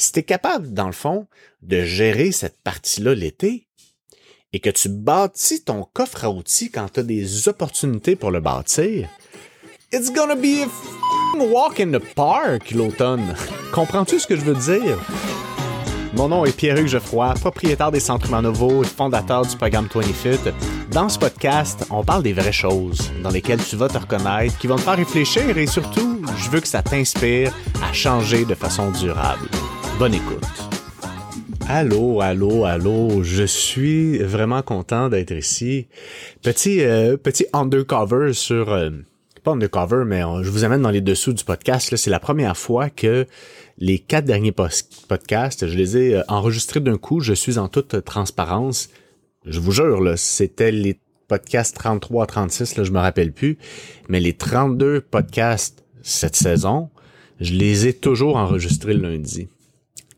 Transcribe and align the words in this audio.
Si 0.00 0.12
tu 0.12 0.20
es 0.20 0.22
capable, 0.22 0.72
dans 0.72 0.86
le 0.86 0.92
fond, 0.92 1.26
de 1.62 1.82
gérer 1.82 2.30
cette 2.30 2.62
partie-là 2.62 3.16
l'été, 3.16 3.66
et 4.52 4.60
que 4.60 4.70
tu 4.70 4.88
bâtis 4.88 5.64
ton 5.64 5.84
coffre 5.92 6.24
à 6.24 6.30
outils 6.30 6.70
quand 6.70 6.88
tu 6.88 7.00
as 7.00 7.02
des 7.02 7.48
opportunités 7.48 8.14
pour 8.14 8.30
le 8.30 8.40
bâtir, 8.40 9.08
it's 9.92 10.12
gonna 10.12 10.36
be 10.36 10.62
a 10.64 11.44
walk 11.44 11.80
in 11.80 11.90
the 11.90 12.14
park 12.14 12.70
l'automne. 12.70 13.34
Comprends-tu 13.72 14.20
ce 14.20 14.26
que 14.28 14.36
je 14.36 14.42
veux 14.42 14.54
dire? 14.54 14.98
Mon 16.14 16.28
nom 16.28 16.44
est 16.46 16.56
Pierre-Hugues 16.56 16.86
Geoffroy, 16.86 17.34
propriétaire 17.34 17.90
des 17.90 18.00
Centres 18.00 18.30
Manovo 18.30 18.82
et 18.82 18.86
fondateur 18.86 19.44
du 19.44 19.56
programme 19.56 19.88
20FIT. 19.88 20.54
Dans 20.92 21.08
ce 21.08 21.18
podcast, 21.18 21.84
on 21.90 22.02
parle 22.02 22.22
des 22.22 22.32
vraies 22.32 22.52
choses 22.52 23.12
dans 23.22 23.30
lesquelles 23.30 23.62
tu 23.62 23.76
vas 23.76 23.88
te 23.88 23.98
reconnaître, 23.98 24.56
qui 24.58 24.68
vont 24.68 24.76
te 24.76 24.82
faire 24.82 24.96
réfléchir 24.96 25.58
et 25.58 25.66
surtout, 25.66 26.22
je 26.38 26.50
veux 26.50 26.60
que 26.60 26.68
ça 26.68 26.82
t'inspire 26.82 27.52
à 27.82 27.92
changer 27.92 28.46
de 28.46 28.54
façon 28.54 28.90
durable. 28.92 29.48
Bonne 29.98 30.14
écoute. 30.14 30.44
Allô, 31.66 32.20
allô, 32.20 32.64
allô. 32.64 33.24
Je 33.24 33.42
suis 33.42 34.18
vraiment 34.18 34.62
content 34.62 35.08
d'être 35.08 35.32
ici. 35.32 35.88
Petit, 36.40 36.82
euh, 36.82 37.16
petit 37.16 37.46
undercover 37.52 38.32
sur, 38.32 38.72
euh, 38.72 38.90
pas 39.42 39.50
undercover, 39.50 40.04
mais 40.06 40.20
je 40.42 40.50
vous 40.50 40.62
amène 40.62 40.82
dans 40.82 40.92
les 40.92 41.00
dessous 41.00 41.32
du 41.32 41.42
podcast. 41.42 41.96
C'est 41.96 42.10
la 42.10 42.20
première 42.20 42.56
fois 42.56 42.90
que 42.90 43.26
les 43.78 43.98
quatre 43.98 44.24
derniers 44.24 44.52
podcasts, 44.52 45.66
je 45.66 45.76
les 45.76 45.96
ai 45.96 46.14
euh, 46.14 46.22
enregistrés 46.28 46.78
d'un 46.78 46.96
coup. 46.96 47.18
Je 47.18 47.32
suis 47.32 47.58
en 47.58 47.66
toute 47.66 48.04
transparence. 48.04 48.90
Je 49.46 49.58
vous 49.58 49.72
jure, 49.72 50.16
c'était 50.16 50.70
les 50.70 51.00
podcasts 51.26 51.74
33 51.74 52.22
à 52.22 52.26
36, 52.26 52.76
là, 52.76 52.84
je 52.84 52.92
me 52.92 53.00
rappelle 53.00 53.32
plus. 53.32 53.58
Mais 54.08 54.20
les 54.20 54.34
32 54.34 55.00
podcasts 55.00 55.84
cette 56.02 56.36
saison, 56.36 56.88
je 57.40 57.52
les 57.54 57.88
ai 57.88 57.94
toujours 57.94 58.36
enregistrés 58.36 58.94
le 58.94 59.10
lundi. 59.10 59.48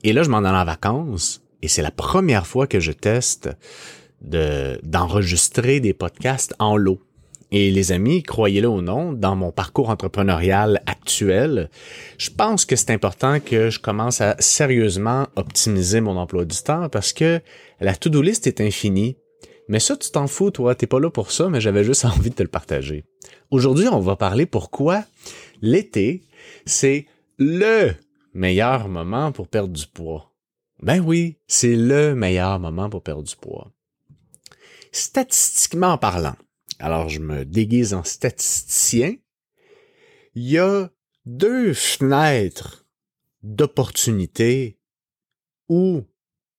Et 0.03 0.13
là, 0.13 0.23
je 0.23 0.31
m'en 0.31 0.39
allais 0.39 0.59
en 0.59 0.65
vacances 0.65 1.43
et 1.63 1.69
c'est 1.69 1.83
la 1.83 1.91
première 1.91 2.47
fois 2.47 2.67
que 2.67 2.81
je 2.81 2.93
teste 2.93 3.51
de, 4.23 4.79
d'enregistrer 4.83 5.81
des 5.81 5.93
podcasts 5.93 6.55
en 6.59 6.77
lot. 6.77 7.01
Et 7.53 7.71
les 7.73 7.91
amis, 7.91 8.23
croyez-le 8.23 8.69
ou 8.69 8.81
non, 8.81 9.13
dans 9.13 9.35
mon 9.35 9.51
parcours 9.51 9.91
entrepreneurial 9.91 10.83
actuel, 10.87 11.69
je 12.17 12.31
pense 12.31 12.65
que 12.65 12.77
c'est 12.77 12.93
important 12.93 13.41
que 13.41 13.71
je 13.71 13.81
commence 13.81 14.21
à 14.21 14.37
sérieusement 14.39 15.27
optimiser 15.35 16.01
mon 16.01 16.17
emploi 16.17 16.45
du 16.45 16.57
temps 16.57 16.89
parce 16.89 17.13
que 17.13 17.41
la 17.81 17.97
to-do 17.97 18.23
list 18.23 18.47
est 18.47 18.61
infinie. 18.61 19.17
Mais 19.69 19.81
ça, 19.81 19.97
tu 19.97 20.11
t'en 20.11 20.29
fous, 20.29 20.51
toi, 20.51 20.75
t'es 20.75 20.87
pas 20.87 21.01
là 21.01 21.11
pour 21.11 21.33
ça, 21.33 21.49
mais 21.49 21.61
j'avais 21.61 21.85
juste 21.85 22.05
envie 22.07 22.31
de 22.31 22.37
te 22.37 22.43
le 22.43 22.49
partager. 22.49 23.05
Aujourd'hui, 23.51 23.89
on 23.89 24.01
va 24.01 24.15
parler 24.15 24.47
pourquoi 24.47 25.05
l'été, 25.61 26.23
c'est 26.67 27.07
le 27.37 27.95
meilleur 28.33 28.89
moment 28.89 29.33
pour 29.33 29.49
perdre 29.49 29.73
du 29.73 29.87
poids. 29.87 30.35
Ben 30.83 31.01
oui, 31.01 31.39
c'est 31.47 31.77
le 31.77 32.15
meilleur 32.15 32.59
moment 32.59 32.89
pour 32.89 33.03
perdre 33.03 33.23
du 33.23 33.37
poids. 33.37 33.73
Statistiquement 34.93 35.99
parlant, 35.99 36.37
alors 36.79 37.09
je 37.09 37.21
me 37.21 37.45
déguise 37.45 37.95
en 37.95 38.03
statisticien, 38.03 39.15
il 40.35 40.49
y 40.49 40.59
a 40.59 40.91
deux 41.27 41.75
fenêtres 41.75 42.87
d'opportunité 43.43 44.79
où 45.69 46.03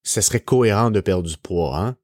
ce 0.04 0.22
serait 0.22 0.42
cohérent 0.42 0.92
de 0.92 1.02
perdre 1.02 1.28
du 1.28 1.38
poids. 1.38 1.78
Hein? 1.78 1.98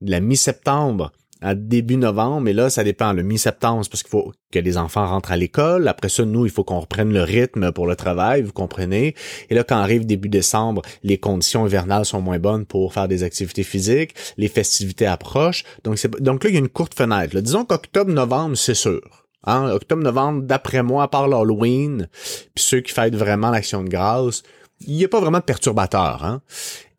La 0.00 0.20
mi-septembre 0.20 1.12
à 1.42 1.54
début 1.54 1.96
novembre, 1.96 2.40
mais 2.40 2.52
là, 2.52 2.70
ça 2.70 2.84
dépend. 2.84 3.12
Le 3.12 3.22
mi-septembre, 3.22 3.84
parce 3.90 4.02
qu'il 4.02 4.10
faut 4.10 4.32
que 4.52 4.58
les 4.58 4.78
enfants 4.78 5.06
rentrent 5.06 5.32
à 5.32 5.36
l'école. 5.36 5.88
Après 5.88 6.08
ça, 6.08 6.24
nous, 6.24 6.46
il 6.46 6.50
faut 6.50 6.64
qu'on 6.64 6.80
reprenne 6.80 7.12
le 7.12 7.22
rythme 7.22 7.72
pour 7.72 7.86
le 7.86 7.96
travail, 7.96 8.42
vous 8.42 8.52
comprenez. 8.52 9.14
Et 9.50 9.54
là, 9.54 9.64
quand 9.64 9.76
arrive 9.76 10.06
début 10.06 10.28
décembre, 10.28 10.82
les 11.02 11.18
conditions 11.18 11.66
hivernales 11.66 12.04
sont 12.04 12.20
moins 12.20 12.38
bonnes 12.38 12.64
pour 12.64 12.92
faire 12.94 13.08
des 13.08 13.22
activités 13.22 13.64
physiques. 13.64 14.14
Les 14.36 14.48
festivités 14.48 15.06
approchent. 15.06 15.64
Donc, 15.84 15.98
donc 16.20 16.44
là, 16.44 16.50
il 16.50 16.54
y 16.54 16.56
a 16.56 16.60
une 16.60 16.68
courte 16.68 16.94
fenêtre. 16.94 17.38
Disons 17.40 17.64
qu'octobre-novembre, 17.64 18.56
c'est 18.56 18.74
sûr. 18.74 19.00
Hein? 19.44 19.70
Octobre-novembre, 19.72 20.42
d'après 20.42 20.82
moi, 20.82 21.04
à 21.04 21.08
part 21.08 21.28
l'Halloween, 21.28 22.08
puis 22.54 22.64
ceux 22.64 22.80
qui 22.80 22.92
fêtent 22.92 23.16
vraiment 23.16 23.50
l'action 23.50 23.82
de 23.82 23.88
grâce, 23.88 24.42
il 24.86 24.96
n'y 24.96 25.04
a 25.04 25.08
pas 25.08 25.20
vraiment 25.20 25.38
de 25.38 25.44
perturbateur. 25.44 26.24
Hein? 26.24 26.42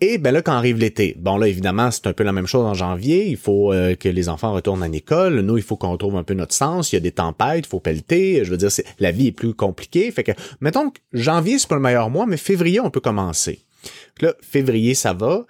Et 0.02 0.18
ben 0.18 0.32
là, 0.32 0.42
quand 0.42 0.52
arrive 0.54 0.78
l'été, 0.78 1.16
bon 1.18 1.38
là, 1.38 1.48
évidemment, 1.48 1.90
c'est 1.90 2.08
un 2.08 2.14
peu 2.14 2.24
la 2.24 2.34
même 2.34 2.48
chose 2.48 2.66
en 2.66 2.74
janvier. 2.74 3.28
Il 3.28 3.38
faut 3.38 3.72
euh, 3.72 3.96
que 3.96 4.10
les 4.10 4.28
enfants 4.28 4.52
retournent 4.52 4.84
à 4.84 4.88
l'école. 4.88 5.40
Nous, 5.40 5.58
il 5.58 5.64
faut 5.64 5.78
qu'on 5.78 5.92
retrouve 5.92 6.18
un 6.18 6.24
peu 6.24 6.34
notre 6.34 6.54
sens. 6.54 6.92
Il 6.92 6.96
y 6.96 6.98
a 6.98 7.00
des 7.00 7.14
tempêtes, 7.14 7.66
il 7.66 7.70
faut 7.70 7.80
pelleter. 7.80 8.44
Je 8.44 8.52
veux 8.52 8.58
dire, 8.58 8.70
la 9.00 9.12
vie 9.12 9.28
est 9.28 9.32
plus 9.32 9.54
compliquée. 9.54 10.12
Fait 10.12 10.24
que, 10.24 10.34
mettons 10.60 10.90
que 10.90 11.00
janvier, 11.14 11.58
c'est 11.58 11.70
pas 11.70 11.76
le 11.76 11.82
meilleur 11.82 12.10
mois, 12.10 12.26
mais 12.26 12.38
février, 12.38 12.80
on 12.80 12.90
peut 12.90 13.00
commencer. 13.00 13.64
Là, 14.20 14.34
février, 14.42 14.94
ça 14.94 15.14
va. 15.14 15.46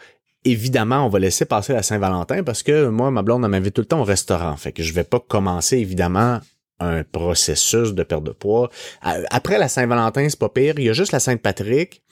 Évidemment, 0.45 1.05
on 1.05 1.09
va 1.09 1.19
laisser 1.19 1.45
passer 1.45 1.73
la 1.73 1.81
Saint-Valentin 1.83 2.43
parce 2.43 2.63
que 2.63 2.89
moi, 2.89 3.09
ma 3.11 3.23
blonde, 3.23 3.43
elle 3.45 3.49
m'invite 3.49 3.73
tout 3.73 3.81
le 3.81 3.87
temps 3.87 4.01
au 4.01 4.05
restaurant. 4.05 4.55
Fait 4.57 4.71
que 4.71 4.83
je 4.83 4.93
vais 4.93 5.05
pas 5.05 5.19
commencer, 5.19 5.77
évidemment, 5.77 6.41
un 6.83 7.03
processus 7.03 7.93
de 7.93 8.03
perte 8.03 8.23
de 8.23 8.31
poids. 8.31 8.69
Après 9.01 9.57
la 9.57 9.67
Saint-Valentin, 9.67 10.27
c'est 10.29 10.39
pas 10.39 10.49
pire. 10.49 10.75
Il 10.77 10.85
y 10.85 10.89
a 10.89 10.93
juste 10.93 11.11
la 11.11 11.19
Sainte-Patrick. 11.19 12.03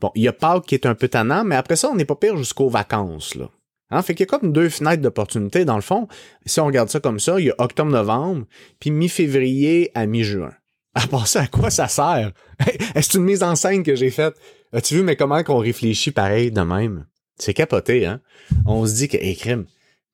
Bon, 0.00 0.10
il 0.14 0.22
y 0.22 0.28
a 0.28 0.32
Pâques 0.32 0.66
qui 0.66 0.74
est 0.74 0.86
un 0.86 0.94
peu 0.94 1.08
tannant, 1.08 1.44
mais 1.44 1.56
après 1.56 1.76
ça, 1.76 1.88
on 1.88 1.94
n'est 1.94 2.04
pas 2.04 2.16
pire 2.16 2.36
jusqu'aux 2.36 2.68
vacances, 2.68 3.34
là. 3.34 3.48
Hein? 3.90 4.02
Fait 4.02 4.14
qu'il 4.14 4.26
y 4.26 4.28
a 4.28 4.38
comme 4.38 4.52
deux 4.52 4.68
fenêtres 4.68 5.02
d'opportunité, 5.02 5.64
dans 5.64 5.76
le 5.76 5.82
fond. 5.82 6.08
Si 6.44 6.60
on 6.60 6.66
regarde 6.66 6.88
ça 6.88 7.00
comme 7.00 7.20
ça, 7.20 7.38
il 7.38 7.46
y 7.46 7.50
a 7.50 7.54
octobre-novembre, 7.58 8.46
puis 8.80 8.90
mi-février 8.90 9.90
à 9.94 10.06
mi-juin. 10.06 10.52
À 10.94 11.06
part 11.06 11.26
ça, 11.26 11.42
à 11.42 11.46
quoi 11.46 11.70
ça 11.70 11.88
sert? 11.88 12.32
Est-ce 12.94 13.18
une 13.18 13.24
mise 13.24 13.42
en 13.42 13.54
scène 13.54 13.82
que 13.82 13.94
j'ai 13.94 14.10
faite? 14.10 14.34
As-tu 14.72 14.96
vu, 14.96 15.02
mais 15.02 15.16
comment 15.16 15.42
qu'on 15.42 15.58
réfléchit 15.58 16.10
pareil 16.10 16.50
de 16.50 16.62
même? 16.62 17.06
C'est 17.38 17.54
capoté, 17.54 18.06
hein? 18.06 18.20
On 18.64 18.86
se 18.86 18.94
dit 18.94 19.08
que, 19.08 19.18
hey, 19.18 19.36
crime, 19.36 19.66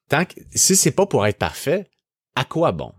tant 0.08 0.24
que, 0.24 0.34
si 0.54 0.74
c'est 0.74 0.90
pas 0.90 1.06
pour 1.06 1.24
être 1.24 1.38
parfait, 1.38 1.86
à 2.34 2.44
quoi 2.44 2.72
bon? 2.72 2.92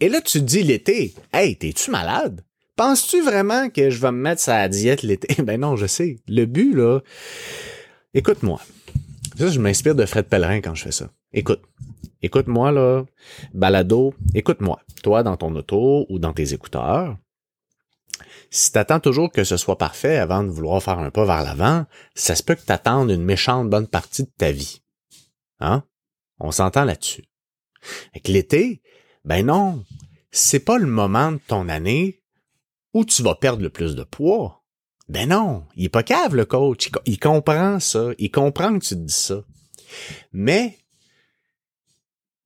Et 0.00 0.08
là, 0.08 0.20
tu 0.20 0.38
te 0.40 0.44
dis 0.44 0.62
l'été, 0.62 1.14
hey, 1.32 1.56
t'es-tu 1.56 1.90
malade? 1.90 2.44
Penses-tu 2.76 3.22
vraiment 3.22 3.68
que 3.68 3.90
je 3.90 4.00
vais 4.00 4.12
me 4.12 4.18
mettre 4.18 4.40
sa 4.40 4.68
diète 4.68 5.02
l'été? 5.02 5.42
ben 5.42 5.60
non, 5.60 5.76
je 5.76 5.86
sais. 5.86 6.18
Le 6.28 6.46
but, 6.46 6.74
là, 6.74 7.00
écoute-moi. 8.14 8.60
Ça, 9.36 9.48
je 9.48 9.60
m'inspire 9.60 9.94
de 9.94 10.06
Fred 10.06 10.26
Pellerin 10.26 10.60
quand 10.60 10.74
je 10.74 10.84
fais 10.84 10.92
ça. 10.92 11.10
Écoute. 11.32 11.62
Écoute-moi, 12.22 12.72
là. 12.72 13.04
Balado. 13.54 14.14
Écoute-moi. 14.34 14.80
Toi, 15.02 15.22
dans 15.22 15.36
ton 15.36 15.54
auto 15.54 16.06
ou 16.08 16.18
dans 16.18 16.32
tes 16.32 16.52
écouteurs. 16.52 17.16
Si 18.50 18.72
t'attends 18.72 19.00
toujours 19.00 19.30
que 19.30 19.44
ce 19.44 19.56
soit 19.56 19.78
parfait 19.78 20.16
avant 20.16 20.42
de 20.42 20.50
vouloir 20.50 20.82
faire 20.82 20.98
un 20.98 21.10
pas 21.10 21.24
vers 21.24 21.42
l'avant, 21.42 21.86
ça 22.14 22.34
se 22.34 22.42
peut 22.42 22.56
que 22.56 22.64
t'attendes 22.64 23.10
une 23.10 23.22
méchante 23.22 23.70
bonne 23.70 23.86
partie 23.86 24.24
de 24.24 24.30
ta 24.36 24.50
vie. 24.50 24.82
Hein? 25.60 25.84
On 26.38 26.50
s'entend 26.50 26.84
là-dessus. 26.84 27.24
Avec 28.12 28.28
l'été, 28.28 28.82
ben 29.24 29.46
non, 29.46 29.84
c'est 30.30 30.60
pas 30.60 30.78
le 30.78 30.86
moment 30.86 31.32
de 31.32 31.40
ton 31.46 31.68
année 31.68 32.22
où 32.94 33.04
tu 33.04 33.22
vas 33.22 33.34
perdre 33.34 33.62
le 33.62 33.70
plus 33.70 33.94
de 33.94 34.04
poids. 34.04 34.64
Ben 35.08 35.28
non, 35.28 35.66
il 35.76 35.86
est 35.86 35.88
pas 35.88 36.02
cave 36.02 36.36
le 36.36 36.44
coach, 36.44 36.90
il, 37.04 37.18
comprend 37.18 37.80
ça, 37.80 38.10
il 38.18 38.30
comprend 38.30 38.78
que 38.78 38.84
tu 38.84 38.94
te 38.94 39.00
dis 39.00 39.12
ça. 39.12 39.42
Mais 40.32 40.78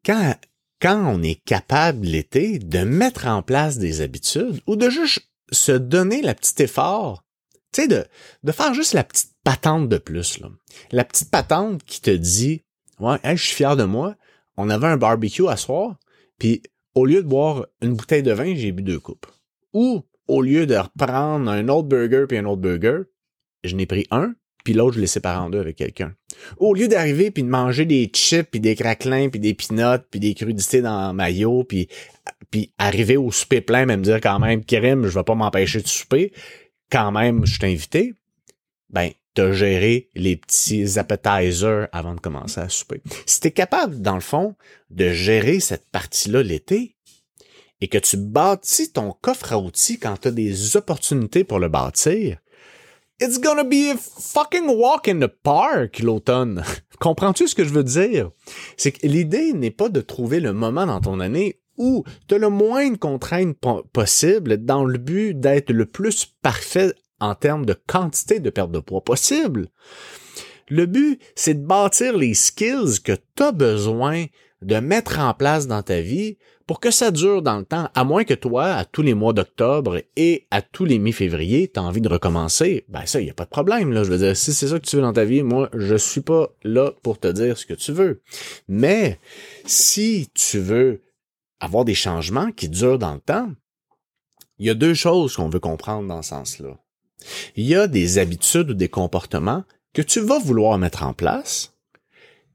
quand 0.04 0.34
quand 0.80 1.14
on 1.14 1.22
est 1.22 1.42
capable 1.44 2.06
l'été 2.06 2.58
de 2.58 2.80
mettre 2.80 3.26
en 3.26 3.42
place 3.42 3.78
des 3.78 4.00
habitudes 4.00 4.60
ou 4.66 4.76
de 4.76 4.90
juste 4.90 5.30
se 5.50 5.72
donner 5.72 6.20
la 6.20 6.34
petite 6.34 6.60
effort, 6.60 7.24
tu 7.72 7.82
sais 7.82 7.88
de 7.88 8.06
de 8.42 8.52
faire 8.52 8.74
juste 8.74 8.94
la 8.94 9.04
petite 9.04 9.32
patente 9.44 9.88
de 9.88 9.98
plus 9.98 10.40
là. 10.40 10.48
La 10.90 11.04
petite 11.04 11.30
patente 11.30 11.84
qui 11.84 12.00
te 12.00 12.10
dit 12.10 12.62
"Ouais, 12.98 13.18
je 13.24 13.42
suis 13.42 13.54
fier 13.54 13.76
de 13.76 13.84
moi, 13.84 14.16
on 14.56 14.70
avait 14.70 14.86
un 14.86 14.96
barbecue 14.96 15.48
à 15.48 15.56
soir, 15.56 15.98
puis 16.38 16.62
au 16.94 17.04
lieu 17.04 17.22
de 17.22 17.28
boire 17.28 17.66
une 17.82 17.94
bouteille 17.94 18.22
de 18.22 18.32
vin, 18.32 18.54
j'ai 18.54 18.72
bu 18.72 18.82
deux 18.82 19.00
coupes. 19.00 19.26
Ou 19.72 20.02
au 20.28 20.42
lieu 20.42 20.66
de 20.66 20.76
reprendre 20.76 21.50
un 21.50 21.68
autre 21.68 21.88
burger 21.88 22.24
puis 22.28 22.38
un 22.38 22.44
autre 22.46 22.62
burger, 22.62 23.02
je 23.64 23.74
n'ai 23.74 23.86
pris 23.86 24.06
un, 24.10 24.34
puis 24.64 24.72
l'autre 24.72 24.96
je 24.96 25.00
l'ai 25.00 25.06
séparé 25.06 25.38
en 25.38 25.50
deux 25.50 25.58
avec 25.58 25.76
quelqu'un. 25.76 26.14
Au 26.56 26.74
lieu 26.74 26.88
d'arriver 26.88 27.30
puis 27.30 27.42
de 27.42 27.48
manger 27.48 27.84
des 27.84 28.10
chips 28.12 28.50
puis 28.50 28.60
des 28.60 28.74
craquelins 28.74 29.28
puis 29.28 29.40
des 29.40 29.54
peanuts 29.54 30.02
puis 30.10 30.20
des 30.20 30.34
crudités 30.34 30.82
dans 30.82 31.12
maillot 31.12 31.64
puis 31.64 31.88
puis 32.50 32.72
arriver 32.78 33.16
au 33.16 33.30
souper 33.30 33.60
plein 33.60 33.86
mais 33.86 33.96
me 33.96 34.02
dire 34.02 34.20
quand 34.20 34.38
même 34.38 34.64
crème, 34.64 35.06
je 35.06 35.18
vais 35.18 35.24
pas 35.24 35.34
m'empêcher 35.34 35.80
de 35.82 35.88
souper, 35.88 36.32
quand 36.90 37.12
même 37.12 37.44
je 37.44 37.54
suis 37.54 37.66
invité. 37.66 38.14
Ben 38.90 39.10
de 39.34 39.52
gérer 39.52 40.10
les 40.14 40.36
petits 40.36 40.98
appetizers 40.98 41.88
avant 41.92 42.14
de 42.14 42.20
commencer 42.20 42.60
à 42.60 42.68
souper. 42.68 43.02
Si 43.26 43.40
tu 43.40 43.48
es 43.48 43.50
capable, 43.50 44.00
dans 44.00 44.14
le 44.14 44.20
fond, 44.20 44.54
de 44.90 45.10
gérer 45.10 45.60
cette 45.60 45.88
partie-là 45.90 46.42
l'été, 46.42 46.94
et 47.80 47.88
que 47.88 47.98
tu 47.98 48.16
bâtis 48.16 48.92
ton 48.92 49.12
coffre 49.20 49.52
à 49.52 49.58
outils 49.58 49.98
quand 49.98 50.16
tu 50.20 50.28
as 50.28 50.30
des 50.30 50.76
opportunités 50.76 51.44
pour 51.44 51.58
le 51.58 51.68
bâtir, 51.68 52.38
it's 53.20 53.40
gonna 53.40 53.64
be 53.64 53.92
a 53.92 53.96
fucking 53.96 54.68
walk 54.68 55.08
in 55.08 55.20
the 55.20 55.26
park 55.26 55.98
l'automne. 55.98 56.64
Comprends-tu 57.00 57.48
ce 57.48 57.54
que 57.54 57.64
je 57.64 57.72
veux 57.74 57.84
dire? 57.84 58.30
C'est 58.76 58.92
que 58.92 59.06
l'idée 59.06 59.52
n'est 59.52 59.70
pas 59.70 59.88
de 59.88 60.00
trouver 60.00 60.40
le 60.40 60.52
moment 60.52 60.86
dans 60.86 61.00
ton 61.00 61.20
année 61.20 61.60
où 61.76 62.04
tu 62.28 62.36
as 62.36 62.38
le 62.38 62.48
moins 62.48 62.90
de 62.90 62.96
contraintes 62.96 63.58
possible 63.92 64.64
dans 64.64 64.84
le 64.84 64.98
but 64.98 65.38
d'être 65.38 65.72
le 65.72 65.86
plus 65.86 66.26
parfait 66.40 66.94
en 67.24 67.34
termes 67.34 67.66
de 67.66 67.74
quantité 67.86 68.40
de 68.40 68.50
perte 68.50 68.70
de 68.70 68.80
poids 68.80 69.02
possible. 69.02 69.68
Le 70.68 70.86
but, 70.86 71.20
c'est 71.34 71.54
de 71.54 71.66
bâtir 71.66 72.16
les 72.16 72.34
skills 72.34 73.00
que 73.02 73.12
tu 73.36 73.42
as 73.42 73.52
besoin 73.52 74.26
de 74.62 74.76
mettre 74.76 75.18
en 75.18 75.34
place 75.34 75.66
dans 75.66 75.82
ta 75.82 76.00
vie 76.00 76.38
pour 76.66 76.80
que 76.80 76.90
ça 76.90 77.10
dure 77.10 77.42
dans 77.42 77.58
le 77.58 77.64
temps, 77.64 77.90
à 77.94 78.04
moins 78.04 78.24
que 78.24 78.32
toi, 78.32 78.72
à 78.72 78.86
tous 78.86 79.02
les 79.02 79.12
mois 79.12 79.34
d'octobre 79.34 80.00
et 80.16 80.46
à 80.50 80.62
tous 80.62 80.86
les 80.86 80.98
mi-février, 80.98 81.70
tu 81.72 81.78
as 81.78 81.82
envie 81.82 82.00
de 82.00 82.08
recommencer, 82.08 82.86
ben 82.88 83.04
ça, 83.04 83.20
il 83.20 83.24
n'y 83.24 83.30
a 83.30 83.34
pas 83.34 83.44
de 83.44 83.50
problème. 83.50 83.92
Là. 83.92 84.02
Je 84.02 84.10
veux 84.10 84.18
dire, 84.18 84.34
si 84.34 84.54
c'est 84.54 84.68
ça 84.68 84.80
que 84.80 84.86
tu 84.86 84.96
veux 84.96 85.02
dans 85.02 85.12
ta 85.12 85.26
vie, 85.26 85.42
moi, 85.42 85.68
je 85.74 85.94
suis 85.94 86.22
pas 86.22 86.48
là 86.62 86.92
pour 87.02 87.18
te 87.18 87.28
dire 87.28 87.58
ce 87.58 87.66
que 87.66 87.74
tu 87.74 87.92
veux. 87.92 88.22
Mais 88.66 89.18
si 89.66 90.30
tu 90.32 90.58
veux 90.58 91.02
avoir 91.60 91.84
des 91.84 91.94
changements 91.94 92.50
qui 92.50 92.70
durent 92.70 92.98
dans 92.98 93.14
le 93.14 93.20
temps, 93.20 93.50
il 94.58 94.66
y 94.66 94.70
a 94.70 94.74
deux 94.74 94.94
choses 94.94 95.36
qu'on 95.36 95.50
veut 95.50 95.60
comprendre 95.60 96.08
dans 96.08 96.22
ce 96.22 96.30
sens-là. 96.30 96.78
Il 97.56 97.64
y 97.64 97.74
a 97.74 97.86
des 97.86 98.18
habitudes 98.18 98.70
ou 98.70 98.74
des 98.74 98.88
comportements 98.88 99.64
que 99.92 100.02
tu 100.02 100.20
vas 100.20 100.38
vouloir 100.38 100.78
mettre 100.78 101.02
en 101.02 101.12
place 101.12 101.74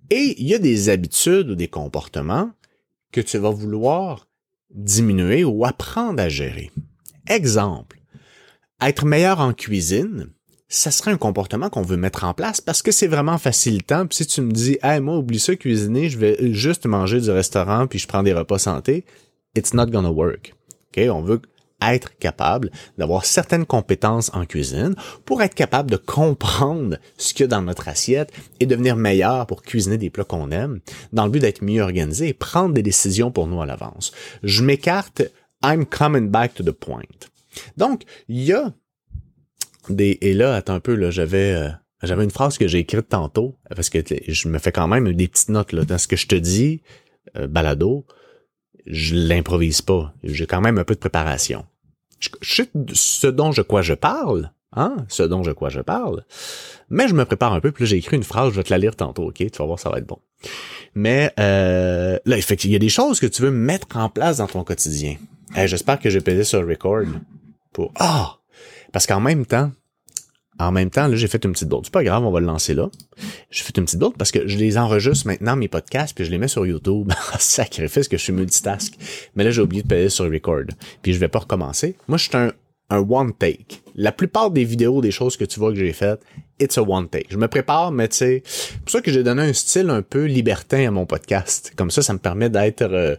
et 0.10 0.36
il 0.39 0.48
y 0.48 0.54
a 0.54 0.60
des 0.60 0.89
habitudes 0.89 1.50
ou 1.50 1.56
des 1.56 1.68
comportements 1.68 2.51
que 3.12 3.21
tu 3.21 3.38
vas 3.38 3.51
vouloir 3.51 4.27
diminuer 4.74 5.44
ou 5.44 5.66
apprendre 5.66 6.21
à 6.21 6.30
gérer. 6.30 6.71
Exemple, 7.27 8.00
être 8.81 9.06
meilleur 9.06 9.39
en 9.39 9.54
cuisine, 9.54 10.30
ça 10.68 10.92
serait 10.92 11.12
un 11.12 11.18
comportement 11.18 11.69
qu'on 11.69 11.81
veut 11.81 11.98
mettre 11.98 12.24
en 12.24 12.33
place 12.33 12.62
parce 12.62 12.81
que 12.81 12.92
c'est 12.92 13.07
vraiment 13.07 13.38
facilitant. 13.38 14.06
Puis 14.06 14.18
si 14.18 14.27
tu 14.27 14.42
me 14.42 14.51
dis, 14.51 14.77
hey, 14.83 15.00
moi, 15.00 15.18
oublie 15.18 15.39
ça, 15.39 15.56
cuisiner, 15.56 16.10
je 16.10 16.18
vais 16.18 16.54
juste 16.54 16.86
manger 16.86 17.19
du 17.19 17.31
restaurant 17.31 17.88
puis 17.88 18.00
je 18.00 18.07
prends 18.07 18.24
des 18.24 18.33
repas 18.33 18.60
santé, 18.60 19.06
it's 19.56 19.74
not 19.74 19.88
gonna 19.88 20.12
work. 20.12 20.54
OK? 20.92 21.04
On 21.10 21.22
veut 21.22 21.42
être 21.81 22.17
capable 22.17 22.71
d'avoir 22.97 23.25
certaines 23.25 23.65
compétences 23.65 24.31
en 24.33 24.45
cuisine 24.45 24.95
pour 25.25 25.41
être 25.41 25.55
capable 25.55 25.89
de 25.91 25.97
comprendre 25.97 26.97
ce 27.17 27.33
qu'il 27.33 27.43
y 27.43 27.45
a 27.45 27.47
dans 27.47 27.61
notre 27.61 27.87
assiette 27.87 28.31
et 28.59 28.65
devenir 28.65 28.95
meilleur 28.95 29.47
pour 29.47 29.61
cuisiner 29.61 29.97
des 29.97 30.09
plats 30.09 30.23
qu'on 30.23 30.51
aime 30.51 30.79
dans 31.13 31.25
le 31.25 31.31
but 31.31 31.39
d'être 31.39 31.63
mieux 31.63 31.81
organisé 31.81 32.29
et 32.29 32.33
prendre 32.33 32.73
des 32.73 32.83
décisions 32.83 33.31
pour 33.31 33.47
nous 33.47 33.61
à 33.61 33.65
l'avance. 33.65 34.11
Je 34.43 34.63
m'écarte, 34.63 35.23
I'm 35.63 35.85
coming 35.85 36.29
back 36.29 36.53
to 36.55 36.63
the 36.63 36.71
point. 36.71 37.01
Donc, 37.77 38.03
il 38.27 38.43
y 38.43 38.53
a 38.53 38.73
des, 39.89 40.17
et 40.21 40.33
là, 40.33 40.55
attends 40.55 40.75
un 40.75 40.79
peu, 40.79 40.95
là, 40.95 41.11
j'avais, 41.11 41.53
euh, 41.53 41.69
j'avais 42.03 42.23
une 42.23 42.31
phrase 42.31 42.57
que 42.57 42.67
j'ai 42.67 42.79
écrite 42.79 43.09
tantôt, 43.09 43.57
parce 43.75 43.89
que 43.89 43.99
je 44.27 44.47
me 44.47 44.59
fais 44.59 44.71
quand 44.71 44.87
même 44.87 45.11
des 45.13 45.27
petites 45.27 45.49
notes, 45.49 45.73
là, 45.73 45.83
dans 45.83 45.97
ce 45.97 46.07
que 46.07 46.15
je 46.15 46.27
te 46.27 46.35
dis, 46.35 46.81
euh, 47.35 47.47
balado, 47.47 48.05
je 48.89 49.15
l'improvise 49.15 49.81
pas. 49.81 50.13
J'ai 50.24 50.47
quand 50.47 50.62
même 50.62 50.77
un 50.77 50.83
peu 50.83 50.95
de 50.95 51.00
préparation. 51.00 51.65
Je, 52.19 52.30
sais 52.41 52.69
ce 52.94 53.27
dont 53.27 53.51
je 53.51 53.62
quoi 53.62 53.81
je 53.81 53.94
parle, 53.94 54.51
hein, 54.75 54.97
ce 55.07 55.24
dont 55.24 55.44
je 55.44 55.51
quoi 55.51 55.69
je 55.69 55.80
parle, 55.80 56.25
mais 56.89 57.07
je 57.07 57.13
me 57.13 57.24
prépare 57.24 57.53
un 57.53 57.62
peu, 57.62 57.71
puis 57.71 57.86
j'ai 57.86 57.95
écrit 57.95 58.18
une 58.18 58.24
phrase, 58.24 58.51
je 58.51 58.57
vais 58.57 58.63
te 58.63 58.71
la 58.71 58.77
lire 58.77 58.95
tantôt, 58.95 59.27
ok? 59.27 59.36
Tu 59.38 59.57
vas 59.57 59.65
voir, 59.65 59.80
ça 59.80 59.89
va 59.89 60.00
être 60.00 60.07
bon. 60.07 60.19
Mais 60.95 61.31
euh, 61.39 62.18
là, 62.25 62.38
effectivement, 62.38 62.71
il 62.71 62.74
y 62.74 62.75
a 62.75 62.80
des 62.80 62.89
choses 62.89 63.19
que 63.19 63.27
tu 63.27 63.41
veux 63.41 63.51
mettre 63.51 63.95
en 63.95 64.09
place 64.09 64.38
dans 64.38 64.47
ton 64.47 64.63
quotidien. 64.63 65.15
J'espère 65.56 66.00
que 66.00 66.09
j'ai 66.09 66.21
pesé 66.21 66.44
sur 66.44 66.68
record 66.68 67.06
pour 67.71 67.94
Ah! 67.97 68.36
Parce 68.91 69.06
qu'en 69.06 69.19
même 69.19 69.45
temps, 69.45 69.71
en 70.59 70.71
même 70.71 70.89
temps, 70.89 71.07
là, 71.07 71.15
j'ai 71.15 71.27
fait 71.27 71.44
une 71.45 71.53
petite 71.53 71.69
bourde. 71.69 71.85
C'est 71.85 71.94
pas 71.94 72.03
grave, 72.03 72.25
on 72.25 72.31
va 72.31 72.41
le 72.41 72.45
lancer 72.45 72.73
là. 72.73 72.89
J'ai 73.50 73.63
fait 73.63 73.77
une 73.77 73.85
petite 73.85 74.00
bourde 74.00 74.15
parce 74.17 74.31
que 74.31 74.47
je 74.47 74.57
les 74.57 74.77
enregistre 74.77 75.25
maintenant, 75.25 75.56
mes 75.56 75.69
podcasts, 75.69 76.13
puis 76.13 76.25
je 76.25 76.31
les 76.31 76.38
mets 76.38 76.50
sur 76.50 76.65
YouTube. 76.65 77.11
Sacrifice 77.39 78.07
que 78.07 78.17
je 78.17 78.23
suis 78.23 78.33
multitask. 78.33 78.94
Mais 79.35 79.45
là, 79.45 79.51
j'ai 79.51 79.61
oublié 79.61 79.83
de 79.83 79.88
payer 79.88 80.09
sur 80.09 80.29
record. 80.29 80.65
Puis 81.01 81.13
je 81.13 81.19
vais 81.19 81.29
pas 81.29 81.39
recommencer. 81.39 81.95
Moi, 82.09 82.17
je 82.17 82.27
suis 82.27 82.38
un, 82.38 82.51
un 82.89 83.00
one 83.00 83.33
take. 83.33 83.81
La 83.95 84.11
plupart 84.11 84.51
des 84.51 84.65
vidéos, 84.65 85.01
des 85.01 85.11
choses 85.11 85.38
que 85.38 85.45
tu 85.45 85.59
vois 85.59 85.71
que 85.71 85.79
j'ai 85.79 85.94
faites, 85.94 86.21
it's 86.59 86.77
a 86.77 86.81
one 86.81 87.07
take. 87.07 87.27
Je 87.29 87.38
me 87.38 87.47
prépare, 87.47 87.91
mais 87.91 88.09
tu 88.09 88.17
sais, 88.17 88.44
c'est 88.45 88.79
pour 88.79 88.89
ça 88.89 89.01
que 89.01 89.12
j'ai 89.12 89.23
donné 89.23 89.44
un 89.44 89.53
style 89.53 89.89
un 89.89 90.01
peu 90.01 90.25
libertin 90.25 90.88
à 90.88 90.91
mon 90.91 91.05
podcast. 91.05 91.73
Comme 91.77 91.91
ça, 91.91 92.01
ça 92.01 92.13
me 92.13 92.19
permet 92.19 92.50
d'être 92.50 92.81
euh, 92.81 93.15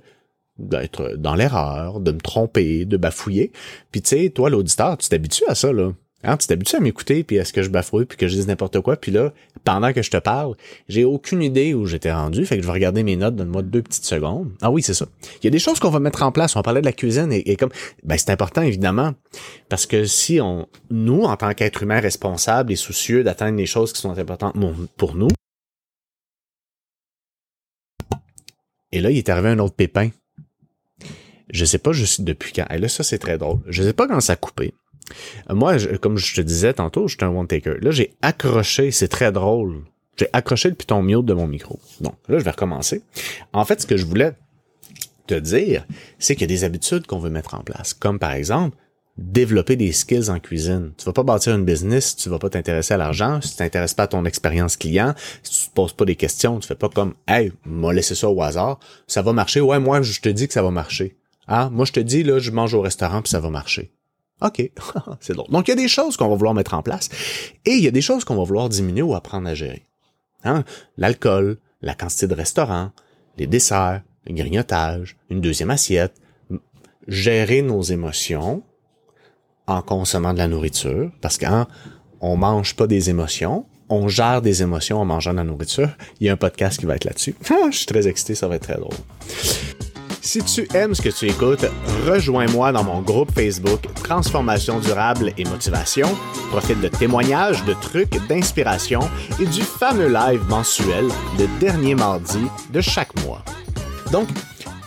d'être 0.59 1.15
dans 1.17 1.35
l'erreur, 1.35 2.01
de 2.01 2.13
me 2.13 2.21
tromper, 2.21 2.85
de 2.85 2.97
bafouiller. 2.99 3.51
Puis 3.93 4.03
tu 4.03 4.11
sais, 4.11 4.31
toi, 4.31 4.51
l'auditeur, 4.51 4.99
tu 4.99 5.09
t'habitues 5.09 5.45
à 5.49 5.55
ça, 5.55 5.73
là. 5.73 5.93
Hein, 6.23 6.37
tu 6.37 6.47
t'habitues 6.47 6.77
à 6.77 6.81
m'écouter, 6.81 7.25
puis 7.25 7.37
est-ce 7.37 7.53
que 7.53 7.63
je 7.63 7.71
bafouille, 7.71 8.05
puis 8.05 8.19
que 8.19 8.29
je 8.29 8.35
dise 8.35 8.47
n'importe 8.47 8.81
quoi, 8.81 8.97
puis 8.97 9.11
là, 9.11 9.33
pendant 9.65 9.93
que 9.95 10.03
je 10.03 10.11
te 10.11 10.19
parle, 10.19 10.55
j'ai 10.87 11.05
aucune 11.05 11.43
idée 11.43 11.73
où 11.73 11.87
j'étais 11.87 12.13
rendu, 12.13 12.45
fait 12.45 12.57
que 12.57 12.63
je 12.63 12.67
vais 12.67 12.75
regarder 12.75 13.03
mes 13.03 13.17
notes, 13.17 13.37
donne-moi 13.37 13.63
deux 13.63 13.81
petites 13.81 14.05
secondes. 14.05 14.53
Ah 14.61 14.71
oui, 14.71 14.83
c'est 14.83 14.93
ça. 14.93 15.07
Il 15.43 15.45
y 15.45 15.47
a 15.47 15.51
des 15.51 15.59
choses 15.59 15.81
qu'on 15.81 15.89
va 15.89 15.99
mettre 15.99 16.23
en 16.23 16.31
place. 16.31 16.57
On 16.57 16.63
parlait 16.63 16.83
de 16.83 16.87
la 16.87 16.93
cuisine 16.93 17.33
et, 17.33 17.57
comme, 17.57 17.71
ben 18.03 18.19
c'est 18.19 18.31
important 18.31 18.61
évidemment, 18.61 19.15
parce 19.71 19.87
que 19.87 20.05
si 20.05 20.41
on, 20.43 20.69
nous, 20.91 21.23
en 21.23 21.37
tant 21.37 21.55
qu'être 21.55 21.83
humain 21.83 22.01
responsable 22.01 22.71
et 22.73 22.77
soucieux 22.77 23.25
d'atteindre 23.25 23.57
les 23.57 23.67
choses 23.67 23.93
qui 23.93 24.01
sont 24.01 24.19
importantes 24.19 24.57
pour 24.99 25.15
nous, 25.15 25.29
et 28.93 29.01
là, 29.01 29.11
il 29.11 29.19
est 29.19 29.29
arrivé 29.29 29.49
un 29.49 29.59
autre 29.59 29.75
pépin. 29.75 30.11
Je 31.53 31.65
sais 31.65 31.79
pas 31.79 31.93
je 31.93 32.05
suis 32.05 32.23
depuis 32.23 32.53
quand. 32.53 32.67
Et 32.71 32.79
là, 32.79 32.89
ça, 32.89 33.03
c'est 33.03 33.19
très 33.19 33.39
drôle. 33.39 33.61
Je 33.67 33.83
sais 33.83 33.93
pas 33.93 34.07
quand 34.07 34.21
ça 34.21 34.35
a 34.35 34.37
coupé. 34.37 34.75
Moi, 35.49 35.77
comme 36.01 36.17
je 36.17 36.35
te 36.35 36.41
disais 36.41 36.75
tantôt, 36.75 37.09
j'étais 37.09 37.25
un 37.25 37.31
one-taker. 37.31 37.77
Là, 37.81 37.91
j'ai 37.91 38.15
accroché, 38.23 38.91
c'est 38.91 39.09
très 39.09 39.33
drôle. 39.33 39.83
J'ai 40.17 40.29
accroché 40.33 40.69
le 40.69 40.75
piton 40.75 41.03
mute 41.03 41.25
de 41.25 41.35
mon 41.35 41.47
micro. 41.47 41.79
Donc, 42.01 42.15
là, 42.29 42.39
je 42.39 42.45
vais 42.45 42.51
recommencer. 42.51 43.03
En 43.53 43.65
fait, 43.65 43.81
ce 43.81 43.87
que 43.87 43.97
je 43.97 44.05
voulais 44.05 44.35
te 45.27 45.35
dire, 45.35 45.87
c'est 46.19 46.35
qu'il 46.35 46.43
y 46.43 46.53
a 46.53 46.55
des 46.55 46.65
habitudes 46.65 47.07
qu'on 47.07 47.19
veut 47.19 47.31
mettre 47.31 47.55
en 47.55 47.61
place. 47.61 47.95
Comme 47.95 48.19
par 48.19 48.33
exemple, 48.33 48.77
développer 49.21 49.77
des 49.77 49.93
skills 49.93 50.31
en 50.31 50.41
cuisine. 50.41 50.93
Tu 50.97 51.05
vas 51.05 51.13
pas 51.13 51.23
bâtir 51.23 51.55
une 51.55 51.65
business 51.65 52.09
si 52.09 52.17
tu 52.17 52.29
vas 52.29 52.39
pas 52.39 52.49
t'intéresser 52.49 52.95
à 52.95 52.97
l'argent, 52.97 53.41
si 53.41 53.51
tu 53.51 53.57
t'intéresses 53.57 53.95
pas 53.95 54.05
à 54.05 54.07
ton 54.09 54.25
expérience 54.25 54.77
client, 54.77 55.15
si 55.43 55.61
tu 55.65 55.69
te 55.69 55.75
poses 55.75 55.93
pas 55.93 56.05
des 56.05 56.17
questions, 56.17 56.59
tu 56.59 56.67
fais 56.67 56.75
pas 56.75 56.89
comme 56.89 57.15
Hey, 57.29 57.53
m'a 57.65 57.93
laissé 57.93 58.15
ça 58.15 58.29
au 58.29 58.43
hasard, 58.43 58.81
ça 59.07 59.23
va 59.23 59.33
marcher. 59.33 59.61
Ouais, 59.61 59.79
moi 59.79 60.03
je 60.03 60.21
te 60.21 60.29
dis 60.29 60.49
que 60.49 60.55
ça 60.55 60.63
va 60.63 60.71
marcher. 60.71 61.17
Ah, 61.47 61.69
moi 61.71 61.85
je 61.85 61.93
te 61.93 62.01
dis 62.01 62.23
là, 62.23 62.39
je 62.39 62.51
mange 62.51 62.75
au 62.75 62.81
restaurant 62.81 63.23
puis 63.23 63.31
ça 63.31 63.41
va 63.41 63.51
marcher. 63.51 63.93
OK, 64.43 64.71
c'est 65.21 65.35
drôle. 65.35 65.51
Donc, 65.51 65.69
il 65.69 65.73
y 65.73 65.75
a 65.75 65.77
des 65.77 65.89
choses 65.89 66.17
qu'on 66.17 66.29
va 66.29 66.35
vouloir 66.35 66.55
mettre 66.55 66.75
en 66.75 66.83
place 66.83 67.09
et 67.65 67.73
il 67.73 67.83
y 67.83 67.89
a 67.89 67.91
des 67.91 68.01
choses 68.01 68.25
qu'on 68.25 68.37
va 68.37 68.45
vouloir 68.45 68.69
diminuer 68.69 69.03
ou 69.03 69.15
apprendre 69.15 69.49
à 69.49 69.55
gérer. 69.55 69.87
Hein? 70.45 70.65
L'alcool, 70.97 71.59
la 71.83 71.95
quantité 71.95 72.27
de 72.27 72.35
restaurants, 72.35 72.91
les 73.37 73.47
desserts, 73.47 74.03
le 74.27 74.35
grignotage, 74.35 75.17
une 75.31 75.41
deuxième 75.41 75.71
assiette, 75.71 76.15
gérer 77.09 77.63
nos 77.63 77.83
émotions 77.83 78.63
en 79.67 79.83
consommant 79.83 80.33
de 80.33 80.39
la 80.39 80.49
nourriture, 80.49 81.11
parce 81.21 81.39
qu'on 81.39 81.67
on 82.21 82.37
mange 82.37 82.75
pas 82.75 82.87
des 82.87 83.09
émotions, 83.11 83.67
on 83.89 84.09
gère 84.09 84.43
des 84.43 84.63
émotions 84.63 85.01
en 85.01 85.05
mangeant 85.05 85.33
de 85.33 85.39
la 85.39 85.45
nourriture. 85.45 85.91
Il 86.21 86.27
y 86.27 86.31
a 86.31 86.33
un 86.33 86.37
podcast 86.37 86.79
qui 86.79 86.87
va 86.87 86.97
être 86.97 87.05
là-dessus. 87.05 87.35
je 87.71 87.77
suis 87.77 87.87
très 87.87 88.07
excité, 88.07 88.35
ça 88.35 88.49
va 88.49 88.57
être 88.57 88.63
très 88.63 88.79
drôle. 88.79 88.97
Si 90.23 90.43
tu 90.45 90.69
aimes 90.75 90.95
ce 90.95 91.01
que 91.01 91.09
tu 91.09 91.29
écoutes, 91.29 91.65
rejoins-moi 92.07 92.73
dans 92.73 92.85
mon 92.85 93.01
groupe 93.01 93.33
Facebook 93.33 93.81
Transformation 94.05 94.79
durable 94.79 95.33
et 95.39 95.45
motivation. 95.45 96.09
Profite 96.51 96.81
de 96.81 96.89
témoignages, 96.89 97.65
de 97.65 97.73
trucs, 97.73 98.15
d'inspiration 98.29 99.01
et 99.41 99.47
du 99.47 99.63
fameux 99.63 100.09
live 100.13 100.43
mensuel 100.49 101.07
le 101.39 101.59
dernier 101.59 101.95
mardi 101.95 102.47
de 102.71 102.81
chaque 102.83 103.15
mois. 103.25 103.43
Donc, 104.13 104.29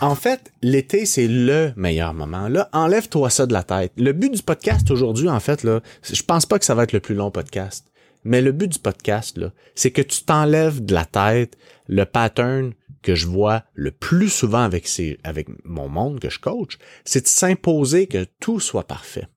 en 0.00 0.14
fait, 0.14 0.52
l'été, 0.62 1.04
c'est 1.04 1.28
le 1.28 1.72
meilleur 1.76 2.14
moment. 2.14 2.48
Là, 2.48 2.68
enlève-toi 2.72 3.28
ça 3.28 3.46
de 3.46 3.52
la 3.52 3.64
tête. 3.64 3.92
Le 3.96 4.12
but 4.12 4.32
du 4.32 4.42
podcast 4.42 4.88
aujourd'hui, 4.90 5.28
en 5.28 5.40
fait, 5.40 5.64
là, 5.64 5.80
je 6.02 6.22
pense 6.22 6.46
pas 6.46 6.60
que 6.60 6.64
ça 6.64 6.76
va 6.76 6.84
être 6.84 6.92
le 6.92 7.00
plus 7.00 7.14
long 7.14 7.32
podcast. 7.32 7.86
Mais 8.22 8.40
le 8.40 8.52
but 8.52 8.68
du 8.68 8.78
podcast, 8.78 9.36
là, 9.36 9.50
c'est 9.74 9.90
que 9.90 10.00
tu 10.00 10.22
t'enlèves 10.22 10.84
de 10.84 10.94
la 10.94 11.04
tête 11.04 11.58
le 11.88 12.04
pattern 12.04 12.72
que 13.04 13.14
je 13.14 13.28
vois 13.28 13.62
le 13.74 13.92
plus 13.92 14.30
souvent 14.30 14.62
avec, 14.62 14.88
ces, 14.88 15.18
avec 15.22 15.46
mon 15.64 15.88
monde 15.88 16.18
que 16.18 16.30
je 16.30 16.40
coach, 16.40 16.78
c'est 17.04 17.22
de 17.22 17.28
s'imposer 17.28 18.08
que 18.08 18.26
tout 18.40 18.58
soit 18.58 18.88
parfait. 18.88 19.28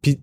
Puis 0.00 0.20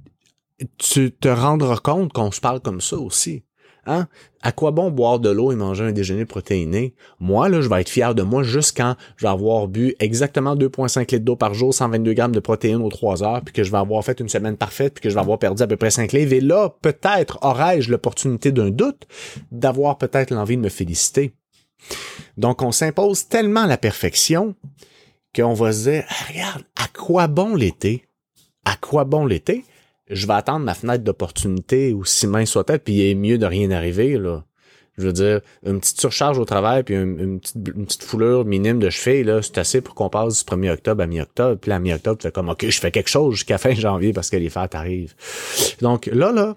tu 0.77 1.11
te 1.11 1.27
rendras 1.27 1.77
compte 1.77 2.13
qu'on 2.13 2.31
se 2.31 2.39
parle 2.39 2.61
comme 2.61 2.81
ça 2.81 2.97
aussi. 2.97 3.43
Hein? 3.87 4.07
À 4.41 4.51
quoi 4.51 4.71
bon 4.71 4.89
boire 4.89 5.19
de 5.19 5.29
l'eau 5.29 5.51
et 5.51 5.55
manger 5.55 5.83
un 5.83 5.91
déjeuner 5.91 6.25
protéiné? 6.25 6.95
Moi, 7.19 7.49
là, 7.49 7.61
je 7.61 7.69
vais 7.69 7.81
être 7.81 7.89
fier 7.89 8.15
de 8.15 8.23
moi 8.23 8.41
juste 8.41 8.75
quand 8.75 8.95
je 9.17 9.25
vais 9.25 9.31
avoir 9.31 9.67
bu 9.67 9.93
exactement 9.99 10.55
2,5 10.55 10.99
litres 11.11 11.25
d'eau 11.25 11.35
par 11.35 11.53
jour, 11.53 11.73
122 11.73 12.13
grammes 12.13 12.31
de 12.31 12.39
protéines 12.39 12.81
aux 12.81 12.89
3 12.89 13.23
heures, 13.23 13.41
puis 13.41 13.53
que 13.53 13.63
je 13.63 13.71
vais 13.71 13.77
avoir 13.77 14.03
fait 14.03 14.19
une 14.19 14.29
semaine 14.29 14.57
parfaite, 14.57 14.95
puis 14.95 15.03
que 15.03 15.09
je 15.09 15.15
vais 15.15 15.21
avoir 15.21 15.37
perdu 15.37 15.61
à 15.61 15.67
peu 15.67 15.75
près 15.75 15.91
5 15.91 16.13
livres. 16.13 16.33
Et 16.33 16.41
là, 16.41 16.69
peut-être 16.81 17.37
aurais-je 17.43 17.91
l'opportunité 17.91 18.51
d'un 18.51 18.71
doute 18.71 19.03
d'avoir 19.51 19.97
peut-être 19.97 20.31
l'envie 20.31 20.57
de 20.57 20.61
me 20.61 20.69
féliciter. 20.69 21.35
Donc, 22.37 22.61
on 22.61 22.71
s'impose 22.71 23.27
tellement 23.27 23.65
la 23.65 23.77
perfection 23.77 24.55
qu'on 25.35 25.53
va 25.53 25.71
se 25.71 25.89
dire, 25.89 26.03
ah, 26.07 26.31
regarde, 26.31 26.63
à 26.75 26.87
quoi 26.87 27.27
bon 27.27 27.55
l'été? 27.55 28.05
À 28.63 28.75
quoi 28.75 29.03
bon 29.03 29.25
l'été? 29.25 29.65
Je 30.09 30.27
vais 30.27 30.33
attendre 30.33 30.65
ma 30.65 30.73
fenêtre 30.73 31.03
d'opportunité, 31.03 31.93
aussi 31.93 32.27
mince 32.27 32.49
soit-elle, 32.49 32.79
puis 32.79 32.93
il 32.93 33.09
est 33.09 33.15
mieux 33.15 33.37
de 33.37 33.45
rien 33.45 33.71
arriver, 33.71 34.17
là. 34.17 34.43
Je 34.97 35.07
veux 35.07 35.13
dire, 35.13 35.41
une 35.65 35.81
petite 35.81 35.99
surcharge 35.99 36.39
au 36.39 36.45
travail 36.45 36.83
puis 36.83 36.95
une, 36.95 37.39
petite, 37.41 38.03
foulure 38.03 38.45
minime 38.45 38.79
de 38.79 38.89
cheville, 38.89 39.25
là, 39.25 39.41
c'est 39.41 39.57
assez 39.57 39.81
pour 39.81 39.93
qu'on 39.93 40.09
passe 40.09 40.45
du 40.45 40.49
1er 40.49 40.71
octobre 40.71 41.03
à 41.03 41.07
mi-octobre. 41.07 41.59
Puis 41.59 41.71
à 41.71 41.79
mi-octobre, 41.79 42.17
tu 42.17 42.27
fais 42.27 42.31
comme, 42.31 42.47
OK, 42.47 42.65
je 42.65 42.79
fais 42.79 42.91
quelque 42.91 43.09
chose 43.09 43.33
jusqu'à 43.35 43.57
fin 43.57 43.73
janvier 43.73 44.13
parce 44.13 44.29
que 44.29 44.37
les 44.37 44.49
fêtes 44.49 44.73
arrivent. 44.73 45.13
Donc 45.81 46.05
là, 46.05 46.31
là, 46.31 46.55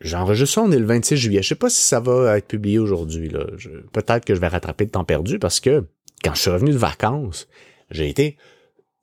j'enregistre 0.00 0.54
ça, 0.54 0.62
on 0.62 0.72
est 0.72 0.78
le 0.78 0.86
26 0.86 1.16
juillet. 1.16 1.42
Je 1.42 1.48
sais 1.48 1.54
pas 1.54 1.70
si 1.70 1.82
ça 1.82 2.00
va 2.00 2.36
être 2.38 2.48
publié 2.48 2.78
aujourd'hui. 2.78 3.30
Peut-être 3.92 4.24
que 4.24 4.34
je 4.34 4.40
vais 4.40 4.48
rattraper 4.48 4.84
le 4.84 4.90
temps 4.90 5.04
perdu 5.04 5.38
parce 5.38 5.60
que 5.60 5.86
quand 6.24 6.34
je 6.34 6.40
suis 6.40 6.50
revenu 6.50 6.72
de 6.72 6.78
vacances, 6.78 7.48
j'ai 7.90 8.08
été 8.08 8.36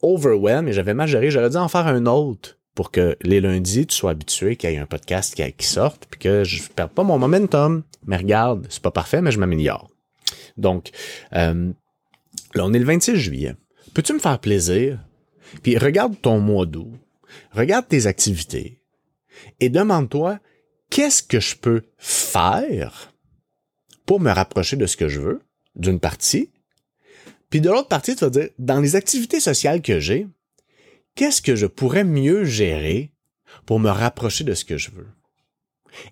overwhelmed 0.02 0.70
et 0.70 0.74
j'avais 0.74 0.94
mal 0.94 1.08
géré. 1.08 1.32
J'aurais 1.32 1.50
dû 1.50 1.58
en 1.58 1.68
faire 1.68 1.88
un 1.88 2.06
autre 2.06 2.58
pour 2.76 2.92
que 2.92 3.18
les 3.22 3.42
lundis, 3.42 3.88
tu 3.88 3.96
sois 3.96 4.12
habitué 4.12 4.56
qu'il 4.56 4.70
y 4.70 4.74
ait 4.74 4.78
un 4.78 4.86
podcast 4.86 5.34
qui, 5.34 5.52
qui 5.54 5.66
sorte, 5.66 6.06
puis 6.12 6.20
que 6.20 6.44
je 6.44 6.62
ne 6.62 6.68
perde 6.68 6.92
pas 6.92 7.04
mon 7.04 7.18
momentum. 7.18 7.84
Mais 8.06 8.18
regarde, 8.18 8.68
c'est 8.70 8.84
pas 8.84 8.92
parfait, 8.92 9.22
mais 9.22 9.32
je 9.32 9.40
m'améliore. 9.40 9.90
Donc, 10.58 10.92
euh, 11.34 11.72
là, 12.54 12.66
on 12.66 12.74
est 12.74 12.80
le 12.80 12.86
26 12.86 13.16
juillet. 13.16 13.56
Peux-tu 13.94 14.14
me 14.14 14.20
faire 14.20 14.40
plaisir? 14.40 15.00
Puis 15.64 15.78
regarde 15.78 16.16
ton 16.22 16.40
mois 16.40 16.66
d'août, 16.66 16.94
regarde 17.52 17.88
tes 17.88 18.06
activités 18.06 18.82
et 19.60 19.70
demande-toi 19.70 20.40
qu'est-ce 20.90 21.24
que 21.24 21.40
je 21.40 21.56
peux 21.56 21.84
faire 21.98 23.14
pour 24.06 24.20
me 24.20 24.32
rapprocher 24.32 24.78
de 24.78 24.86
ce 24.86 24.98
que 24.98 25.08
je 25.08 25.20
veux, 25.20 25.42
d'une 25.76 26.00
partie? 26.00 26.52
Puis 27.50 27.62
de 27.62 27.70
l'autre 27.70 27.88
partie, 27.88 28.16
tu 28.16 28.26
vas 28.26 28.30
dire, 28.30 28.50
dans 28.60 28.80
les 28.80 28.96
activités 28.96 29.40
sociales 29.40 29.82
que 29.82 30.00
j'ai, 30.00 30.28
qu'est-ce 31.16 31.42
que 31.42 31.56
je 31.56 31.66
pourrais 31.66 32.04
mieux 32.04 32.44
gérer 32.44 33.12
pour 33.66 33.80
me 33.80 33.90
rapprocher 33.90 34.44
de 34.44 34.54
ce 34.54 34.66
que 34.66 34.78
je 34.78 34.92
veux? 34.92 35.08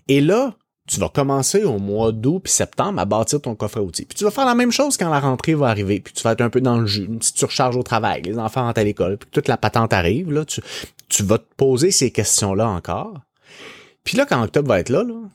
Et 0.07 0.21
là, 0.21 0.55
tu 0.87 0.99
vas 0.99 1.09
commencer 1.09 1.63
au 1.63 1.79
mois 1.79 2.11
d'août 2.11 2.41
puis 2.43 2.53
septembre 2.53 2.99
à 2.99 3.05
bâtir 3.05 3.41
ton 3.41 3.55
coffre 3.55 3.79
à 3.79 3.81
outils. 3.81 4.05
Puis 4.05 4.15
tu 4.17 4.23
vas 4.23 4.31
faire 4.31 4.45
la 4.45 4.55
même 4.55 4.71
chose 4.71 4.97
quand 4.97 5.09
la 5.09 5.19
rentrée 5.19 5.55
va 5.55 5.67
arriver, 5.67 5.99
puis 5.99 6.13
tu 6.13 6.23
vas 6.23 6.33
être 6.33 6.41
un 6.41 6.49
peu 6.49 6.61
dans 6.61 6.77
le 6.77 6.85
jus, 6.85 7.05
une 7.05 7.19
petite 7.19 7.37
surcharge 7.37 7.75
au 7.75 7.83
travail, 7.83 8.21
les 8.21 8.37
enfants 8.37 8.63
rentrent 8.63 8.79
à 8.79 8.83
l'école, 8.83 9.17
puis 9.17 9.29
toute 9.31 9.47
la 9.47 9.57
patente 9.57 9.93
arrive, 9.93 10.31
là, 10.31 10.45
tu, 10.45 10.61
tu 11.09 11.23
vas 11.23 11.39
te 11.39 11.47
poser 11.57 11.91
ces 11.91 12.11
questions-là 12.11 12.69
encore. 12.69 13.19
Puis 14.05 14.15
là, 14.15 14.25
quand 14.25 14.41
octobre 14.41 14.69
va 14.69 14.79
être 14.79 14.89
là, 14.89 15.03
là, 15.03 15.29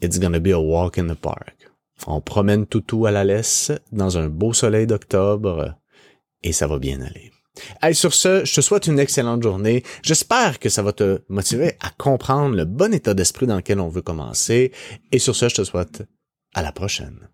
it's 0.00 0.18
gonna 0.18 0.40
be 0.40 0.48
a 0.48 0.58
walk 0.58 0.96
in 0.96 1.08
the 1.08 1.18
park. 1.18 1.68
On 2.06 2.22
promène 2.22 2.66
toutou 2.66 3.04
à 3.04 3.10
la 3.10 3.24
laisse 3.24 3.70
dans 3.90 4.16
un 4.16 4.28
beau 4.28 4.54
soleil 4.54 4.86
d'octobre 4.86 5.74
et 6.42 6.52
ça 6.52 6.66
va 6.66 6.78
bien 6.78 7.00
aller. 7.02 7.30
Hey, 7.82 7.94
sur 7.94 8.14
ce, 8.14 8.44
je 8.44 8.54
te 8.54 8.60
souhaite 8.60 8.86
une 8.86 8.98
excellente 8.98 9.42
journée. 9.42 9.82
J'espère 10.02 10.58
que 10.58 10.70
ça 10.70 10.82
va 10.82 10.92
te 10.92 11.20
motiver 11.28 11.76
à 11.80 11.90
comprendre 11.90 12.56
le 12.56 12.64
bon 12.64 12.94
état 12.94 13.12
d'esprit 13.12 13.46
dans 13.46 13.56
lequel 13.56 13.78
on 13.78 13.88
veut 13.88 14.02
commencer. 14.02 14.72
Et 15.10 15.18
sur 15.18 15.36
ce, 15.36 15.48
je 15.48 15.56
te 15.56 15.64
souhaite 15.64 16.02
à 16.54 16.62
la 16.62 16.72
prochaine. 16.72 17.28